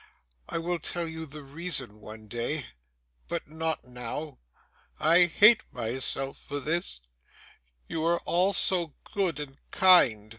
'I 0.49 0.57
will 0.57 0.79
tell 0.79 1.07
you 1.07 1.27
the 1.27 1.43
reason 1.43 1.99
one 2.01 2.27
day, 2.27 2.65
but 3.27 3.47
not 3.47 3.85
now. 3.85 4.39
I 4.99 5.27
hate 5.27 5.61
myself 5.71 6.39
for 6.39 6.59
this; 6.59 7.01
you 7.87 8.03
are 8.05 8.17
all 8.21 8.51
so 8.51 8.95
good 9.13 9.39
and 9.39 9.59
kind. 9.69 10.29